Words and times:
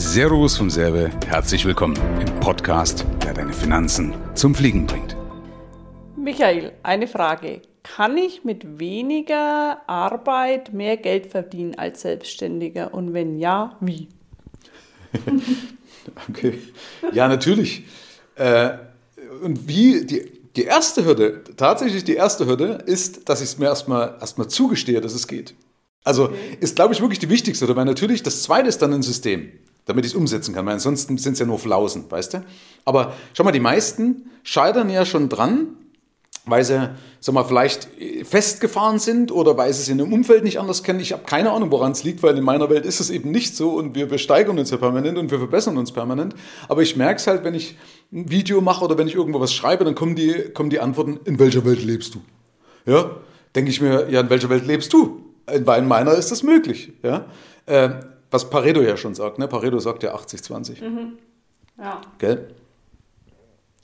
Servus 0.00 0.56
vom 0.56 0.70
Serbe, 0.70 1.10
herzlich 1.26 1.64
willkommen 1.64 1.98
im 2.20 2.38
Podcast, 2.38 3.04
der 3.24 3.34
deine 3.34 3.52
Finanzen 3.52 4.14
zum 4.36 4.54
Fliegen 4.54 4.86
bringt. 4.86 5.16
Michael, 6.16 6.70
eine 6.84 7.08
Frage. 7.08 7.62
Kann 7.82 8.16
ich 8.16 8.44
mit 8.44 8.78
weniger 8.78 9.82
Arbeit 9.88 10.72
mehr 10.72 10.98
Geld 10.98 11.26
verdienen 11.26 11.74
als 11.74 12.02
Selbstständiger? 12.02 12.94
Und 12.94 13.12
wenn 13.12 13.40
ja, 13.40 13.76
wie? 13.80 14.06
okay. 16.28 16.60
Ja, 17.12 17.26
natürlich. 17.26 17.82
Äh, 18.36 18.74
und 19.42 19.66
wie 19.66 20.06
die, 20.06 20.30
die 20.54 20.64
erste 20.64 21.04
Hürde, 21.04 21.42
tatsächlich 21.56 22.04
die 22.04 22.14
erste 22.14 22.46
Hürde, 22.46 22.84
ist, 22.86 23.28
dass 23.28 23.40
ich 23.40 23.48
es 23.48 23.58
mir 23.58 23.66
erstmal 23.66 24.16
erstmal 24.20 24.46
zugestehe, 24.46 25.00
dass 25.00 25.14
es 25.14 25.26
geht. 25.26 25.56
Also 26.04 26.26
okay. 26.26 26.56
ist, 26.60 26.76
glaube 26.76 26.94
ich, 26.94 27.00
wirklich 27.00 27.18
die 27.18 27.28
wichtigste 27.28 27.66
Hürde, 27.66 27.74
weil 27.74 27.84
natürlich 27.84 28.22
das 28.22 28.44
zweite 28.44 28.68
ist 28.68 28.80
dann 28.80 28.92
ein 28.92 29.02
System, 29.02 29.50
damit 29.88 30.04
ich 30.04 30.12
es 30.12 30.16
umsetzen 30.16 30.54
kann, 30.54 30.66
weil 30.66 30.74
ansonsten 30.74 31.16
sind 31.18 31.32
es 31.32 31.38
ja 31.38 31.46
nur 31.46 31.58
Flausen, 31.58 32.10
weißt 32.10 32.34
du? 32.34 32.44
Aber 32.84 33.14
schau 33.32 33.42
mal, 33.42 33.52
die 33.52 33.60
meisten 33.60 34.30
scheitern 34.42 34.90
ja 34.90 35.04
schon 35.04 35.28
dran, 35.28 35.68
weil 36.44 36.62
sie, 36.62 36.90
sag 37.20 37.34
mal, 37.34 37.44
vielleicht 37.44 37.88
festgefahren 38.24 38.98
sind 38.98 39.32
oder 39.32 39.56
weil 39.56 39.72
sie 39.72 39.82
es 39.82 39.88
in 39.88 39.98
dem 39.98 40.12
Umfeld 40.12 40.44
nicht 40.44 40.60
anders 40.60 40.82
kennen. 40.82 41.00
Ich 41.00 41.12
habe 41.12 41.24
keine 41.24 41.52
Ahnung, 41.52 41.70
woran 41.70 41.92
es 41.92 42.04
liegt, 42.04 42.22
weil 42.22 42.36
in 42.36 42.44
meiner 42.44 42.68
Welt 42.68 42.84
ist 42.84 43.00
es 43.00 43.08
eben 43.08 43.30
nicht 43.30 43.56
so 43.56 43.70
und 43.70 43.94
wir, 43.94 44.10
wir 44.10 44.18
steigern 44.18 44.58
uns 44.58 44.70
ja 44.70 44.76
permanent 44.76 45.16
und 45.18 45.30
wir 45.30 45.38
verbessern 45.38 45.78
uns 45.78 45.90
permanent. 45.90 46.34
Aber 46.68 46.82
ich 46.82 46.96
merke 46.96 47.16
es 47.16 47.26
halt, 47.26 47.44
wenn 47.44 47.54
ich 47.54 47.76
ein 48.12 48.30
Video 48.30 48.60
mache 48.60 48.84
oder 48.84 48.98
wenn 48.98 49.08
ich 49.08 49.14
irgendwo 49.14 49.40
was 49.40 49.54
schreibe, 49.54 49.84
dann 49.84 49.94
kommen 49.94 50.16
die, 50.16 50.50
kommen 50.52 50.70
die 50.70 50.80
Antworten, 50.80 51.18
in 51.24 51.38
welcher 51.38 51.64
Welt 51.64 51.82
lebst 51.82 52.14
du? 52.14 52.20
Ja, 52.84 53.10
denke 53.54 53.70
ich 53.70 53.80
mir, 53.80 54.10
ja, 54.10 54.20
in 54.20 54.30
welcher 54.30 54.50
Welt 54.50 54.66
lebst 54.66 54.92
du? 54.92 55.24
In 55.50 55.88
meiner 55.88 56.12
ist 56.12 56.30
das 56.30 56.42
möglich. 56.42 56.92
Ja? 57.02 57.24
Äh, 57.66 57.90
was 58.30 58.50
Pareto 58.50 58.80
ja 58.80 58.96
schon 58.96 59.14
sagt. 59.14 59.38
Ne? 59.38 59.48
Pareto 59.48 59.78
sagt 59.78 60.02
ja 60.02 60.14
80-20. 60.14 60.84
Mhm. 60.84 61.18
Ja. 61.78 62.00
Gell? 62.18 62.54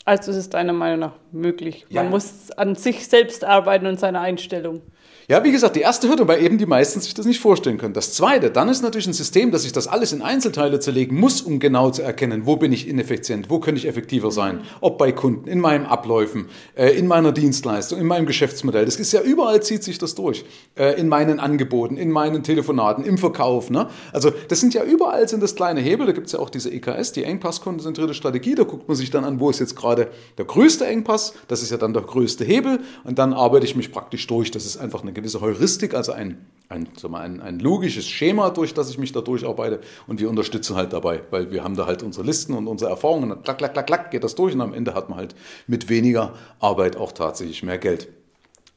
Also 0.04 0.32
ist 0.32 0.36
es 0.36 0.50
deiner 0.50 0.72
Meinung 0.72 1.00
nach 1.00 1.12
möglich. 1.32 1.86
Ja. 1.88 2.02
Man 2.02 2.10
muss 2.10 2.50
an 2.50 2.74
sich 2.74 3.08
selbst 3.08 3.44
arbeiten 3.44 3.86
und 3.86 3.98
seiner 3.98 4.20
Einstellung. 4.20 4.82
Ja, 5.26 5.42
wie 5.42 5.52
gesagt, 5.52 5.74
die 5.74 5.80
erste 5.80 6.06
Hürde, 6.08 6.28
weil 6.28 6.42
eben 6.42 6.58
die 6.58 6.66
meisten 6.66 7.00
sich 7.00 7.14
das 7.14 7.24
nicht 7.24 7.40
vorstellen 7.40 7.78
können. 7.78 7.94
Das 7.94 8.12
zweite, 8.12 8.50
dann 8.50 8.68
ist 8.68 8.82
natürlich 8.82 9.06
ein 9.06 9.14
System, 9.14 9.52
dass 9.52 9.64
ich 9.64 9.72
das 9.72 9.88
alles 9.88 10.12
in 10.12 10.20
Einzelteile 10.20 10.80
zerlegen 10.80 11.18
muss, 11.18 11.40
um 11.40 11.60
genau 11.60 11.90
zu 11.90 12.02
erkennen, 12.02 12.42
wo 12.44 12.56
bin 12.56 12.72
ich 12.72 12.86
ineffizient, 12.86 13.48
wo 13.48 13.58
könnte 13.58 13.78
ich 13.78 13.88
effektiver 13.88 14.30
sein, 14.30 14.60
ob 14.82 14.98
bei 14.98 15.12
Kunden, 15.12 15.48
in 15.48 15.60
meinen 15.60 15.86
Abläufen, 15.86 16.50
äh, 16.74 16.90
in 16.90 17.06
meiner 17.06 17.32
Dienstleistung, 17.32 17.98
in 18.00 18.06
meinem 18.06 18.26
Geschäftsmodell. 18.26 18.84
Das 18.84 18.96
ist 18.96 19.12
ja 19.12 19.22
überall 19.22 19.62
zieht 19.62 19.82
sich 19.82 19.96
das 19.96 20.14
durch. 20.14 20.44
Äh, 20.76 21.00
in 21.00 21.08
meinen 21.08 21.40
Angeboten, 21.40 21.96
in 21.96 22.10
meinen 22.10 22.42
Telefonaten, 22.42 23.02
im 23.02 23.16
Verkauf. 23.16 23.70
Ne? 23.70 23.88
Also 24.12 24.30
das 24.48 24.60
sind 24.60 24.74
ja 24.74 24.84
überall 24.84 25.26
sind 25.26 25.42
das 25.42 25.54
kleine 25.54 25.80
Hebel. 25.80 26.06
Da 26.06 26.12
gibt 26.12 26.26
es 26.26 26.34
ja 26.34 26.38
auch 26.38 26.50
diese 26.50 26.70
EKS, 26.70 27.12
die 27.12 27.24
Engpasskonzentrierte 27.24 28.12
Strategie. 28.12 28.54
Da 28.54 28.64
guckt 28.64 28.88
man 28.88 28.96
sich 28.96 29.10
dann 29.10 29.24
an, 29.24 29.40
wo 29.40 29.48
ist 29.48 29.60
jetzt 29.60 29.74
gerade 29.74 30.08
der 30.36 30.44
größte 30.44 30.84
Engpass. 30.84 31.32
Das 31.48 31.62
ist 31.62 31.70
ja 31.70 31.78
dann 31.78 31.94
der 31.94 32.02
größte 32.02 32.44
Hebel. 32.44 32.80
Und 33.04 33.18
dann 33.18 33.32
arbeite 33.32 33.64
ich 33.64 33.74
mich 33.74 33.90
praktisch 33.90 34.26
durch. 34.26 34.50
Das 34.50 34.66
ist 34.66 34.76
einfach 34.76 35.02
eine 35.02 35.13
gewisse 35.14 35.40
Heuristik, 35.40 35.94
also 35.94 36.12
ein, 36.12 36.44
ein, 36.68 36.88
ein, 37.14 37.40
ein 37.40 37.58
logisches 37.58 38.08
Schema, 38.08 38.50
durch 38.50 38.74
das 38.74 38.90
ich 38.90 38.98
mich 38.98 39.12
da 39.12 39.20
durcharbeite. 39.20 39.80
Und 40.06 40.20
wir 40.20 40.28
unterstützen 40.28 40.76
halt 40.76 40.92
dabei, 40.92 41.22
weil 41.30 41.50
wir 41.52 41.64
haben 41.64 41.76
da 41.76 41.86
halt 41.86 42.02
unsere 42.02 42.26
Listen 42.26 42.54
und 42.54 42.66
unsere 42.66 42.90
Erfahrungen. 42.90 43.32
Und 43.32 43.44
klack, 43.44 43.58
klack, 43.58 43.72
klack, 43.72 43.86
klack 43.86 44.10
geht 44.10 44.24
das 44.24 44.34
durch. 44.34 44.54
Und 44.54 44.60
am 44.60 44.74
Ende 44.74 44.94
hat 44.94 45.08
man 45.08 45.18
halt 45.18 45.34
mit 45.66 45.88
weniger 45.88 46.34
Arbeit 46.60 46.96
auch 46.96 47.12
tatsächlich 47.12 47.62
mehr 47.62 47.78
Geld. 47.78 48.08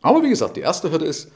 Aber 0.02 0.24
wie 0.24 0.30
gesagt, 0.30 0.58
die 0.58 0.62
erste 0.62 0.92
Hürde 0.92 1.06
ist, 1.06 1.32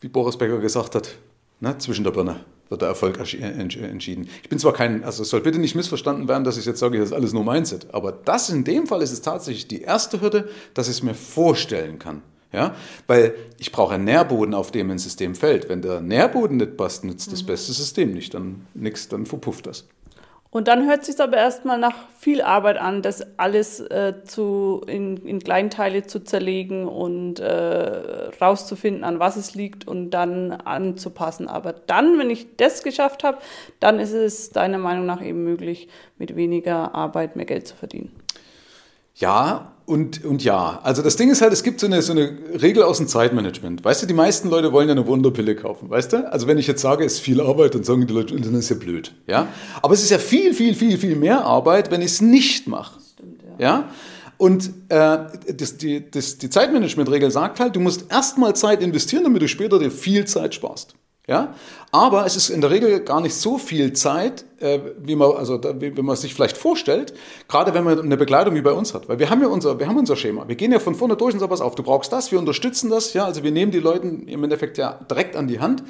wie 0.00 0.08
Boris 0.08 0.36
Becker 0.36 0.58
gesagt 0.58 0.94
hat, 0.94 1.14
ne, 1.60 1.76
zwischen 1.78 2.04
der 2.04 2.10
Birne 2.10 2.44
wird 2.68 2.82
der 2.82 2.88
Erfolg 2.88 3.18
entschieden. 3.18 4.28
Ich 4.42 4.48
bin 4.48 4.58
zwar 4.58 4.72
kein, 4.72 5.04
also 5.04 5.22
es 5.22 5.30
soll 5.30 5.40
bitte 5.40 5.58
nicht 5.58 5.74
missverstanden 5.74 6.28
werden, 6.28 6.44
dass 6.44 6.56
ich 6.56 6.64
jetzt 6.64 6.80
sage, 6.80 6.98
das 6.98 7.10
ist 7.10 7.14
alles 7.14 7.32
nur 7.32 7.44
Mindset, 7.44 7.92
aber 7.92 8.12
das 8.12 8.50
in 8.50 8.64
dem 8.64 8.86
Fall 8.86 9.02
ist 9.02 9.12
es 9.12 9.22
tatsächlich 9.22 9.68
die 9.68 9.82
erste 9.82 10.20
Hürde, 10.20 10.48
dass 10.72 10.88
ich 10.88 10.96
es 10.96 11.02
mir 11.02 11.14
vorstellen 11.14 11.98
kann. 11.98 12.22
Ja? 12.52 12.74
Weil 13.06 13.34
ich 13.58 13.72
brauche 13.72 13.94
einen 13.94 14.04
Nährboden, 14.04 14.54
auf 14.54 14.70
dem 14.70 14.90
ein 14.90 14.98
System 14.98 15.34
fällt. 15.34 15.68
Wenn 15.68 15.82
der 15.82 16.00
Nährboden 16.00 16.56
nicht 16.56 16.76
passt, 16.76 17.04
nützt 17.04 17.32
das 17.32 17.42
mhm. 17.42 17.46
beste 17.46 17.72
System 17.72 18.12
nicht. 18.12 18.34
Dann 18.34 18.66
nix, 18.74 19.08
dann 19.08 19.26
verpufft 19.26 19.66
das. 19.66 19.86
Und 20.54 20.68
dann 20.68 20.86
hört 20.86 21.00
es 21.00 21.08
sich 21.08 21.20
aber 21.20 21.36
erstmal 21.36 21.78
nach 21.78 21.96
viel 22.16 22.40
Arbeit 22.40 22.78
an, 22.78 23.02
das 23.02 23.26
alles 23.40 23.80
äh, 23.80 24.22
zu, 24.22 24.82
in, 24.86 25.16
in 25.26 25.40
Kleinteile 25.40 26.06
zu 26.06 26.22
zerlegen 26.22 26.86
und 26.86 27.40
äh, 27.40 28.28
rauszufinden, 28.40 29.02
an 29.02 29.18
was 29.18 29.34
es 29.34 29.56
liegt 29.56 29.88
und 29.88 30.10
dann 30.10 30.52
anzupassen. 30.52 31.48
Aber 31.48 31.72
dann, 31.72 32.20
wenn 32.20 32.30
ich 32.30 32.54
das 32.56 32.84
geschafft 32.84 33.24
habe, 33.24 33.38
dann 33.80 33.98
ist 33.98 34.12
es 34.12 34.50
deiner 34.50 34.78
Meinung 34.78 35.06
nach 35.06 35.20
eben 35.20 35.42
möglich, 35.42 35.88
mit 36.18 36.36
weniger 36.36 36.94
Arbeit 36.94 37.34
mehr 37.34 37.46
Geld 37.46 37.66
zu 37.66 37.74
verdienen. 37.74 38.12
Ja, 39.14 39.74
und, 39.86 40.24
und 40.24 40.42
ja, 40.42 40.80
also 40.82 41.02
das 41.02 41.16
Ding 41.16 41.30
ist 41.30 41.42
halt, 41.42 41.52
es 41.52 41.62
gibt 41.62 41.78
so 41.78 41.86
eine, 41.86 42.00
so 42.00 42.12
eine 42.12 42.32
Regel 42.60 42.82
aus 42.82 42.98
dem 42.98 43.06
Zeitmanagement. 43.06 43.84
Weißt 43.84 44.02
du, 44.02 44.06
die 44.06 44.14
meisten 44.14 44.48
Leute 44.48 44.72
wollen 44.72 44.88
ja 44.88 44.92
eine 44.92 45.06
Wunderpille 45.06 45.54
kaufen, 45.54 45.90
weißt 45.90 46.14
du? 46.14 46.32
Also 46.32 46.46
wenn 46.46 46.56
ich 46.56 46.66
jetzt 46.66 46.80
sage, 46.80 47.04
es 47.04 47.14
ist 47.14 47.20
viel 47.20 47.40
Arbeit, 47.40 47.74
dann 47.74 47.84
sagen 47.84 48.06
die 48.06 48.12
Leute, 48.12 48.34
dann 48.34 48.54
ist 48.54 48.70
ja 48.70 48.76
blöd, 48.76 49.12
ja? 49.26 49.46
Aber 49.82 49.92
es 49.92 50.02
ist 50.02 50.10
ja 50.10 50.18
viel, 50.18 50.54
viel, 50.54 50.74
viel, 50.74 50.96
viel 50.96 51.16
mehr 51.16 51.44
Arbeit, 51.44 51.90
wenn 51.90 52.00
ich 52.00 52.12
es 52.12 52.20
nicht 52.22 52.66
mache, 52.66 52.98
Stimmt, 53.12 53.42
ja. 53.58 53.66
ja? 53.66 53.88
Und 54.38 54.70
äh, 54.88 55.18
das, 55.54 55.76
die, 55.76 56.10
das, 56.10 56.38
die 56.38 56.50
Zeitmanagement-Regel 56.50 57.30
sagt 57.30 57.60
halt, 57.60 57.76
du 57.76 57.80
musst 57.80 58.10
erstmal 58.10 58.56
Zeit 58.56 58.82
investieren, 58.82 59.24
damit 59.24 59.42
du 59.42 59.48
später 59.48 59.78
dir 59.78 59.90
viel 59.90 60.24
Zeit 60.24 60.54
sparst. 60.54 60.94
Ja? 61.26 61.54
Aber 61.90 62.26
es 62.26 62.36
ist 62.36 62.50
in 62.50 62.60
der 62.60 62.70
Regel 62.70 63.00
gar 63.00 63.20
nicht 63.20 63.34
so 63.34 63.56
viel 63.56 63.94
Zeit, 63.94 64.44
äh, 64.60 64.80
wie, 64.98 65.16
man, 65.16 65.32
also, 65.32 65.60
wie, 65.80 65.96
wie 65.96 66.02
man 66.02 66.16
sich 66.16 66.34
vielleicht 66.34 66.56
vorstellt, 66.56 67.14
gerade 67.48 67.72
wenn 67.72 67.84
man 67.84 67.98
eine 67.98 68.16
Begleitung 68.16 68.54
wie 68.54 68.62
bei 68.62 68.72
uns 68.72 68.92
hat. 68.92 69.08
Weil 69.08 69.18
wir 69.18 69.30
haben 69.30 69.40
ja 69.40 69.48
unser, 69.48 69.78
wir 69.78 69.88
haben 69.88 69.96
unser 69.96 70.16
Schema. 70.16 70.46
Wir 70.48 70.56
gehen 70.56 70.72
ja 70.72 70.80
von 70.80 70.94
vorne 70.94 71.16
durch 71.16 71.32
und 71.32 71.40
sagen, 71.40 71.50
pass 71.50 71.62
auf, 71.62 71.74
du 71.74 71.82
brauchst 71.82 72.12
das, 72.12 72.30
wir 72.30 72.38
unterstützen 72.38 72.90
das. 72.90 73.14
Ja? 73.14 73.24
Also 73.24 73.42
wir 73.42 73.52
nehmen 73.52 73.72
die 73.72 73.80
Leute 73.80 74.06
im 74.06 74.44
Endeffekt 74.44 74.76
ja 74.76 75.00
direkt 75.10 75.36
an 75.36 75.48
die 75.48 75.60
Hand. 75.60 75.82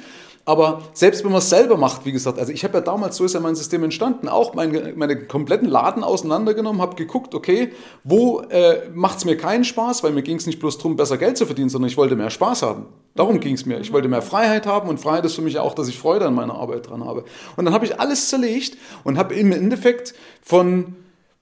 Aber 0.47 0.83
selbst 0.93 1.23
wenn 1.23 1.31
man 1.31 1.39
es 1.39 1.49
selber 1.49 1.75
macht, 1.75 2.05
wie 2.05 2.11
gesagt, 2.11 2.37
also 2.37 2.51
ich 2.51 2.63
habe 2.63 2.75
ja 2.75 2.81
damals, 2.81 3.17
so 3.17 3.25
ist 3.25 3.33
ja 3.33 3.39
mein 3.39 3.55
System 3.55 3.83
entstanden, 3.83 4.29
auch 4.29 4.53
meine, 4.53 4.93
meine 4.95 5.25
kompletten 5.25 5.67
Laden 5.67 6.03
auseinandergenommen, 6.03 6.81
habe 6.83 6.95
geguckt, 6.95 7.33
okay, 7.33 7.73
wo 8.03 8.41
äh, 8.41 8.87
macht 8.93 9.17
es 9.17 9.25
mir 9.25 9.37
keinen 9.37 9.63
Spaß, 9.63 10.03
weil 10.03 10.11
mir 10.11 10.21
ging 10.21 10.37
es 10.37 10.45
nicht 10.45 10.59
bloß 10.59 10.77
darum, 10.77 10.95
besser 10.95 11.17
Geld 11.17 11.35
zu 11.37 11.47
verdienen, 11.47 11.69
sondern 11.69 11.89
ich 11.89 11.97
wollte 11.97 12.15
mehr 12.15 12.29
Spaß 12.29 12.61
haben. 12.61 12.85
Darum 13.15 13.39
ging 13.39 13.55
es 13.55 13.65
mir. 13.65 13.79
Ich 13.79 13.93
wollte 13.93 14.09
mehr 14.09 14.21
Freiheit 14.21 14.67
haben 14.67 14.89
und 14.89 14.99
Freiheit 14.99 15.23
ist 15.23 15.35
für 15.35 15.41
mich 15.41 15.57
auch, 15.57 15.73
dass 15.73 15.87
ich 15.87 15.97
Freude 15.97 16.27
an 16.27 16.35
meiner 16.35 16.55
Arbeit 16.55 16.89
dran 16.89 17.05
habe. 17.05 17.23
Und 17.55 17.63
dann 17.63 17.73
habe 17.73 17.85
ich 17.85 17.97
alles 17.99 18.27
zerlegt 18.27 18.77
und 19.05 19.17
habe 19.17 19.33
im 19.35 19.53
Endeffekt 19.53 20.13
von 20.41 20.95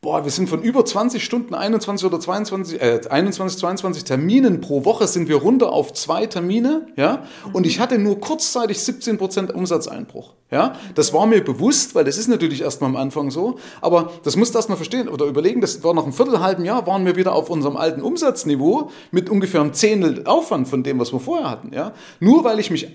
boah, 0.03 0.24
wir 0.25 0.31
sind 0.31 0.50
von 0.50 0.62
über 0.62 0.86
20 0.86 1.24
Stunden, 1.24 1.56
21 1.56 2.06
oder 2.06 2.19
22, 2.19 2.80
äh, 2.80 3.02
21, 3.09 3.58
22 3.58 4.03
Terminen 4.03 4.62
pro 4.62 4.86
Woche 4.86 5.08
sind 5.08 5.30
wir 5.30 5.38
runter 5.38 5.72
auf 5.72 5.94
zwei 5.94 6.28
Termine, 6.28 6.88
ja, 6.97 7.24
und 7.53 7.66
ich 7.66 7.80
hatte 7.80 7.97
nur 7.97 8.19
kurzzeitig 8.19 8.80
17 8.80 9.18
Prozent 9.18 9.56
Umsatzeinbruch, 9.56 10.34
ja. 10.52 10.75
Das 10.94 11.14
war 11.14 11.25
mir 11.25 11.44
bewusst, 11.44 11.96
weil 11.96 12.03
das 12.03 12.18
ist 12.18 12.28
natürlich 12.28 12.62
erstmal 12.62 12.90
am 12.90 12.97
Anfang 12.97 13.31
so, 13.31 13.58
aber 13.81 14.12
das 14.24 14.36
musst 14.36 14.53
du 14.53 14.59
erstmal 14.59 14.78
verstehen 14.78 15.08
oder 15.08 15.25
überlegen, 15.25 15.62
das 15.62 15.84
war 15.84 15.94
nach 15.94 16.03
einem 16.03 16.14
Viertelhalben 16.14 16.66
Jahr, 16.66 16.85
waren 16.85 17.06
wir 17.06 17.16
wieder 17.16 17.34
auf 17.34 17.50
unserem 17.50 17.78
alten 17.78 18.02
Umsatzniveau 18.02 18.91
mit 19.12 19.30
ungefähr 19.30 19.62
einem 19.62 19.74
Zehntel 19.74 20.24
Aufwand 20.25 20.68
von 20.68 20.84
dem, 20.84 21.00
was 21.00 21.14
wir 21.14 21.22
vorher 21.22 21.50
hatten, 21.50 21.74
ja. 21.74 21.94
Nur 22.20 22.44
weil 22.44 22.59
ich 22.59 22.70
mich 22.70 22.88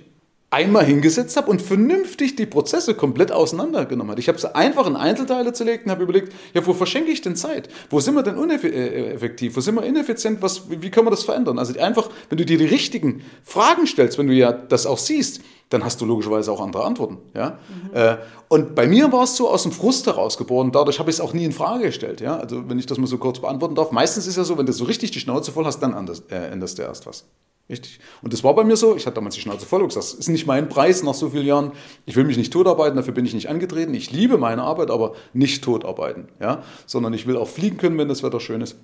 einmal 0.51 0.85
hingesetzt 0.85 1.37
habe 1.37 1.51
und 1.51 1.61
vernünftig 1.61 2.37
die 2.37 2.47
Prozesse 2.47 2.95
komplett 2.95 3.33
auseinandergenommen 3.33 4.13
habe. 4.13 4.21
Ich 4.21 4.29
habe 4.29 4.39
sie 4.39 4.55
einfach 4.55 4.87
in 4.87 4.97
Einzelteile 4.97 5.53
zerlegt 5.53 5.85
und 5.85 5.93
habe 5.93 6.03
überlegt, 6.03 6.33
ja, 6.55 6.67
wo 6.67 6.73
verschenke 6.73 7.11
ich 7.11 7.21
denn 7.21 7.37
Zeit? 7.37 7.69
Wo 7.91 8.01
sind 8.01 8.15
wir 8.15 8.23
denn 8.23 8.37
uneffektiv? 8.37 9.57
Wo 9.57 9.61
sind 9.61 9.75
wir 9.75 9.83
ineffizient? 9.83 10.41
Was, 10.41 10.71
wie 10.71 10.91
können 10.91 11.07
wir 11.07 11.11
das 11.11 11.25
verändern? 11.25 11.59
Also 11.59 11.79
einfach, 11.79 12.09
wenn 12.31 12.39
du 12.39 12.47
dir 12.47 12.57
die 12.57 12.65
richtigen 12.65 13.23
Fragen 13.45 13.87
stellst, 13.87 14.17
wenn 14.17 14.27
du 14.27 14.33
ja 14.33 14.53
das 14.53 14.87
auch 14.87 14.97
siehst, 14.97 15.43
dann 15.69 15.85
hast 15.85 16.01
du 16.01 16.07
logischerweise 16.07 16.51
auch 16.51 16.63
andere 16.63 16.85
Antworten. 16.85 17.19
Ja? 17.35 17.59
Mhm. 17.69 17.91
Äh, 17.95 18.17
und 18.49 18.75
bei 18.75 18.87
mir 18.87 19.13
war 19.13 19.25
es 19.25 19.37
so 19.37 19.51
aus 19.51 19.65
dem 19.65 19.73
Frust 19.73 20.07
herausgeboren, 20.07 20.73
dadurch 20.73 20.99
habe 20.99 21.11
ich 21.11 21.17
es 21.17 21.21
auch 21.21 21.35
nie 21.35 21.45
in 21.45 21.53
Frage 21.53 21.85
gestellt. 21.85 22.23
Ja? 22.23 22.39
Also 22.39 22.67
wenn 22.71 22.79
ich 22.79 22.87
das 22.87 22.97
mal 22.97 23.07
so 23.07 23.19
kurz 23.19 23.39
beantworten 23.39 23.75
darf, 23.75 23.91
meistens 23.91 24.27
ist 24.27 24.37
ja 24.37 24.45
so, 24.45 24.57
wenn 24.57 24.65
du 24.65 24.73
so 24.73 24.85
richtig 24.85 25.11
die 25.11 25.21
Schnauze 25.21 25.53
voll 25.53 25.67
hast, 25.67 25.81
dann 25.81 25.93
änderst, 25.93 26.33
äh, 26.33 26.49
änderst 26.49 26.79
du 26.79 26.83
erst 26.83 27.07
was. 27.07 27.27
Richtig. 27.69 28.01
Und 28.23 28.33
das 28.33 28.43
war 28.45 28.55
bei 28.55 28.65
mir 28.65 28.77
so. 28.77 28.97
Ich 28.97 29.05
hatte 29.05 29.17
damals 29.17 29.35
die 29.35 29.43
Schnauze 29.43 29.67
voll 29.67 29.87
gesagt, 29.87 29.97
das 29.97 30.15
ist 30.15 30.29
nicht 30.29 30.47
mein 30.47 30.71
Preis 30.71 31.03
nach 31.03 31.13
so 31.13 31.31
vielen 31.31 31.47
Jahren. 31.47 31.73
Ich 32.07 32.17
will 32.17 32.25
mich 32.25 32.39
nicht 32.39 32.53
totarbeiten, 32.53 32.97
dafür 32.97 33.13
bin 33.13 33.27
ich 33.27 33.35
nicht 33.35 33.49
angetreten. 33.51 33.93
Ich 33.93 34.11
liebe 34.11 34.39
meine 34.39 34.63
Arbeit, 34.63 34.91
aber 34.91 35.15
nicht 35.35 35.63
totarbeiten. 35.63 36.29
Ja? 36.41 36.63
Sondern 36.87 37.13
ich 37.13 37.27
will 37.27 37.37
auch 37.37 37.49
fliegen 37.49 37.77
können, 37.77 37.99
wenn 37.99 38.09
das 38.09 38.23
Wetter 38.23 38.41
schön 38.41 38.63
ist. 38.63 38.77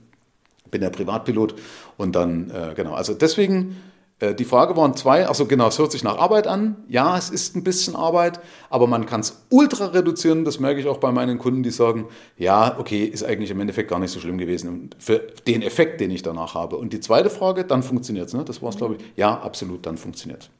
Bin 0.70 0.82
ja 0.82 0.90
Privatpilot. 0.90 1.54
Und 1.96 2.14
dann, 2.14 2.50
äh, 2.50 2.74
genau. 2.74 2.92
Also 2.92 3.14
deswegen 3.14 3.76
die 4.20 4.44
Frage 4.44 4.76
waren 4.76 4.94
zwei, 4.94 5.26
also 5.26 5.46
genau, 5.46 5.68
es 5.68 5.78
hört 5.78 5.92
sich 5.92 6.04
nach 6.04 6.18
Arbeit 6.18 6.46
an. 6.46 6.76
Ja, 6.88 7.18
es 7.18 7.30
ist 7.30 7.56
ein 7.56 7.64
bisschen 7.64 7.96
Arbeit, 7.96 8.40
aber 8.70 8.86
man 8.86 9.06
kann 9.06 9.20
es 9.20 9.44
ultra 9.50 9.86
reduzieren. 9.86 10.44
Das 10.44 10.60
merke 10.60 10.80
ich 10.80 10.86
auch 10.86 10.98
bei 10.98 11.10
meinen 11.10 11.38
Kunden, 11.38 11.62
die 11.62 11.70
sagen, 11.70 12.06
ja, 12.38 12.78
okay, 12.78 13.04
ist 13.04 13.24
eigentlich 13.24 13.50
im 13.50 13.60
Endeffekt 13.60 13.90
gar 13.90 13.98
nicht 13.98 14.12
so 14.12 14.20
schlimm 14.20 14.38
gewesen 14.38 14.90
für 14.98 15.18
den 15.46 15.62
Effekt, 15.62 16.00
den 16.00 16.10
ich 16.10 16.22
danach 16.22 16.54
habe. 16.54 16.76
Und 16.76 16.92
die 16.92 17.00
zweite 17.00 17.28
Frage, 17.28 17.64
dann 17.64 17.82
funktioniert 17.82 18.28
es. 18.28 18.34
Ne? 18.34 18.44
Das 18.44 18.62
war 18.62 18.70
es, 18.70 18.76
glaube 18.76 18.96
ich. 18.96 19.04
Ja, 19.16 19.40
absolut, 19.40 19.84
dann 19.84 19.96
funktioniert 19.96 20.50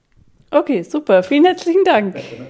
Okay, 0.51 0.83
super. 0.83 1.23
Vielen 1.23 1.45
herzlichen 1.45 1.85
Dank. 1.85 2.15
Ja, 2.15 2.47